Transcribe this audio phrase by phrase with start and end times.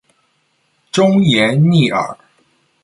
[0.91, 2.17] 忠言逆耳。